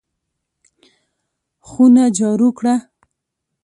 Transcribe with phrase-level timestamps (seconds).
[1.67, 2.75] خونه جارو کړه!